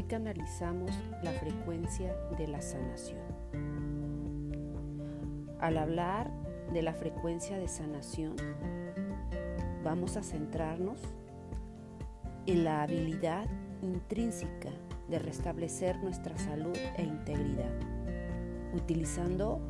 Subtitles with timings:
[0.00, 0.90] Hoy canalizamos
[1.22, 3.20] la frecuencia de la sanación.
[5.60, 6.32] Al hablar
[6.72, 8.34] de la frecuencia de sanación,
[9.84, 11.02] vamos a centrarnos
[12.46, 13.44] en la habilidad
[13.82, 14.70] intrínseca
[15.10, 17.74] de restablecer nuestra salud e integridad,
[18.72, 19.60] utilizando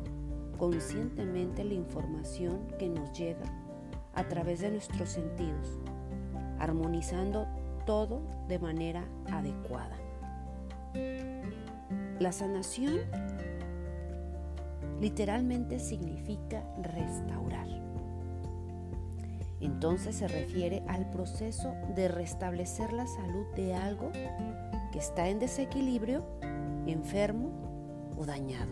[0.57, 3.51] conscientemente la información que nos llega
[4.13, 5.77] a través de nuestros sentidos,
[6.57, 7.47] armonizando
[7.85, 10.00] todo de manera adecuada.
[12.19, 12.99] La sanación
[14.99, 17.67] literalmente significa restaurar.
[19.59, 24.11] Entonces se refiere al proceso de restablecer la salud de algo
[24.91, 26.23] que está en desequilibrio,
[26.87, 27.51] enfermo
[28.17, 28.71] o dañado.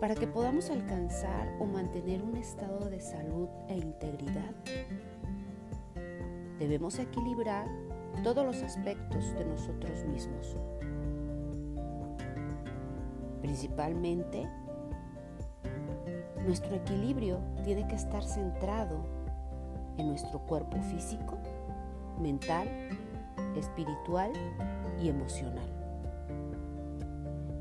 [0.00, 4.54] Para que podamos alcanzar o mantener un estado de salud e integridad,
[6.58, 7.68] debemos equilibrar
[8.22, 10.56] todos los aspectos de nosotros mismos.
[13.40, 14.46] Principalmente,
[16.46, 18.98] nuestro equilibrio tiene que estar centrado
[19.96, 21.38] en nuestro cuerpo físico,
[22.20, 22.68] mental,
[23.56, 24.32] espiritual
[25.02, 25.68] y emocional.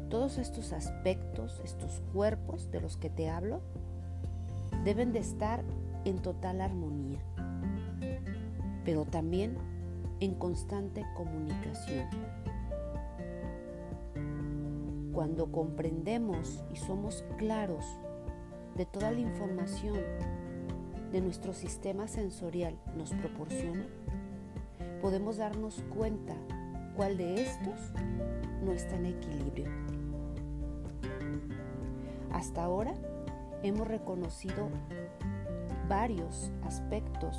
[0.10, 3.62] Todos estos aspectos, estos cuerpos de los que te hablo,
[4.84, 5.64] deben de estar
[6.06, 7.20] en total armonía,
[8.86, 9.58] pero también
[10.20, 12.08] en constante comunicación.
[15.14, 17.86] Cuando comprendemos y somos claros
[18.76, 19.98] de toda la información
[21.12, 23.86] de nuestro sistema sensorial nos proporciona,
[25.02, 26.36] podemos darnos cuenta
[26.96, 27.92] cuál de estos
[28.64, 29.68] no está en equilibrio.
[32.32, 32.94] Hasta ahora
[33.64, 34.70] hemos reconocido
[35.88, 37.38] varios aspectos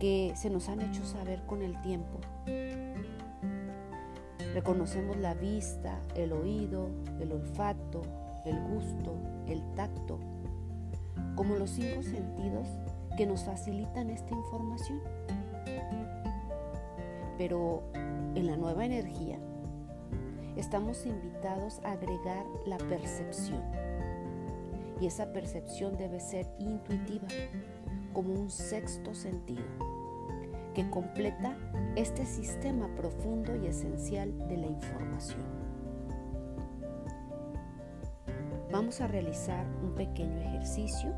[0.00, 2.18] que se nos han hecho saber con el tiempo.
[4.54, 6.88] Reconocemos la vista, el oído,
[7.20, 8.02] el olfato,
[8.44, 9.14] el gusto,
[9.46, 10.18] el tacto,
[11.36, 12.66] como los cinco sentidos
[13.16, 15.00] que nos facilitan esta información.
[17.36, 17.82] Pero
[18.34, 19.38] en la nueva energía
[20.56, 23.62] estamos invitados a agregar la percepción.
[25.00, 27.28] Y esa percepción debe ser intuitiva,
[28.12, 29.64] como un sexto sentido
[30.74, 31.56] que completa
[31.96, 35.60] este sistema profundo y esencial de la información.
[38.72, 41.12] Vamos a realizar un pequeño ejercicio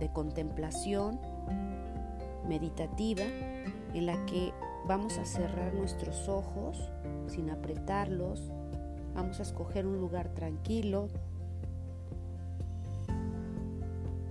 [0.00, 1.20] de contemplación
[2.48, 3.22] meditativa
[3.94, 4.52] en la que
[4.86, 6.90] vamos a cerrar nuestros ojos
[7.28, 8.50] sin apretarlos.
[9.14, 11.08] Vamos a escoger un lugar tranquilo.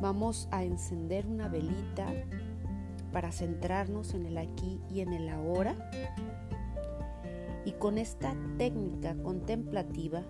[0.01, 2.07] Vamos a encender una velita
[3.13, 5.75] para centrarnos en el aquí y en el ahora.
[7.65, 10.23] Y con esta técnica contemplativa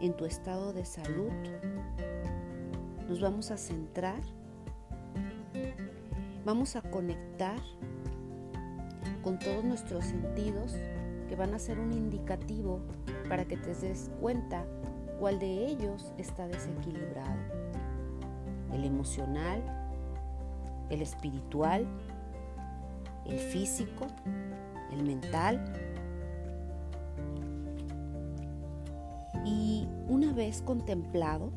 [0.00, 1.30] en tu estado de salud,
[3.06, 4.22] nos vamos a centrar,
[6.46, 7.60] vamos a conectar
[9.22, 10.74] con todos nuestros sentidos
[11.28, 12.80] que van a ser un indicativo
[13.28, 14.64] para que te des cuenta
[15.18, 17.59] cuál de ellos está desequilibrado.
[18.72, 19.62] El emocional,
[20.90, 21.86] el espiritual,
[23.26, 24.06] el físico,
[24.92, 25.62] el mental.
[29.44, 31.50] Y una vez contemplado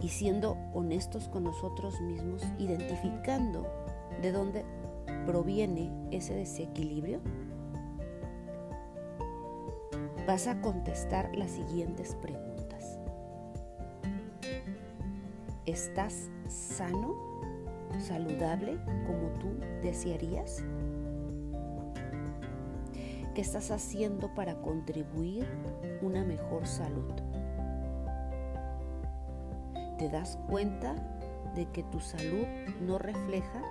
[0.00, 3.66] y siendo honestos con nosotros mismos, identificando
[4.22, 4.64] de dónde
[5.26, 7.20] proviene ese desequilibrio,
[10.26, 12.49] vas a contestar las siguientes preguntas.
[15.66, 17.14] ¿Estás sano,
[17.98, 19.48] saludable como tú
[19.82, 20.64] desearías?
[23.34, 25.46] ¿Qué estás haciendo para contribuir
[26.00, 27.12] una mejor salud?
[29.98, 30.94] ¿Te das cuenta
[31.54, 32.46] de que tu salud
[32.80, 33.62] no refleja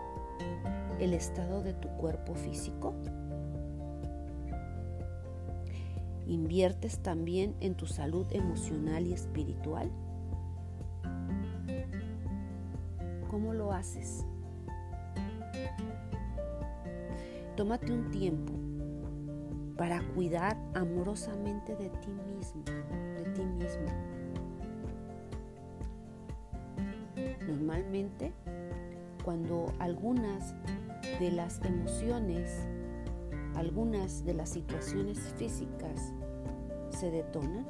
[0.99, 2.93] el estado de tu cuerpo físico?
[6.27, 9.91] ¿Inviertes también en tu salud emocional y espiritual?
[13.49, 14.23] ¿Cómo lo haces?
[17.55, 18.53] Tómate un tiempo
[19.75, 22.63] para cuidar amorosamente de ti mismo,
[23.15, 23.87] de ti mismo.
[27.47, 28.33] Normalmente,
[29.25, 30.53] cuando algunas
[31.19, 32.67] de las emociones,
[33.55, 36.13] algunas de las situaciones físicas
[36.91, 37.65] se detonan,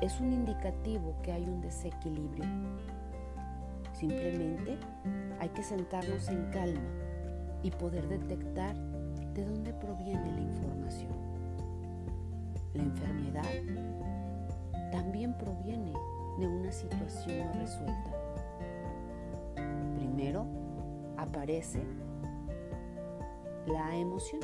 [0.00, 2.44] es un indicativo que hay un desequilibrio.
[3.92, 4.78] Simplemente
[5.40, 6.88] hay que sentarnos en calma
[7.62, 8.76] y poder detectar
[9.34, 11.12] de dónde proviene la información.
[12.74, 13.42] La enfermedad
[14.92, 15.92] también proviene
[16.38, 18.10] de una situación no resuelta.
[19.96, 20.46] Primero
[21.16, 21.82] aparece
[23.66, 24.42] la emoción.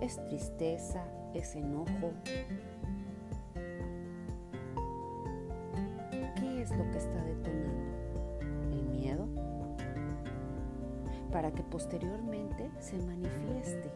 [0.00, 1.04] Es tristeza,
[1.34, 2.12] es enojo.
[6.80, 8.40] Lo que está detonando?
[8.72, 9.26] ¿El miedo?
[11.30, 13.90] Para que posteriormente se manifieste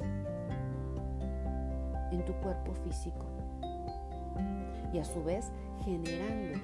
[2.13, 3.25] en tu cuerpo físico
[4.93, 5.51] y a su vez
[5.85, 6.61] generando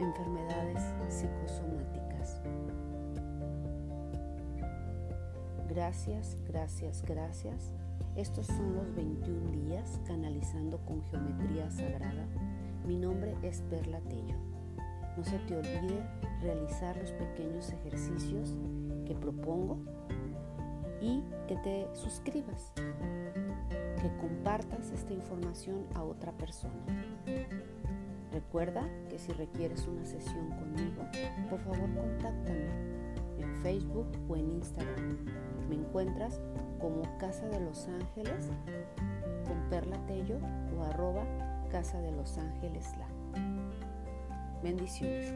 [0.00, 2.40] enfermedades psicosomáticas.
[5.68, 7.74] Gracias, gracias, gracias.
[8.16, 12.26] Estos son los 21 días canalizando con geometría sagrada.
[12.86, 14.45] Mi nombre es Perla Tello.
[15.16, 16.02] No se te olvide
[16.42, 18.54] realizar los pequeños ejercicios
[19.06, 19.78] que propongo
[21.00, 26.74] y que te suscribas, que compartas esta información a otra persona.
[28.32, 31.02] Recuerda que si requieres una sesión conmigo,
[31.48, 32.68] por favor contáctame
[33.38, 35.24] en Facebook o en Instagram.
[35.68, 36.40] Me encuentras
[36.78, 38.50] como Casa de los Ángeles
[39.46, 40.38] con Perla Tello
[40.76, 41.24] o arroba
[41.70, 42.92] Casa de los Ángeles.
[44.66, 45.32] Bendiciones.